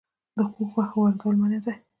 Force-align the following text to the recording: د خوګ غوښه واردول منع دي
د 0.35 0.39
خوګ 0.49 0.69
غوښه 0.75 0.95
واردول 0.99 1.35
منع 1.41 1.59
دي 1.65 1.73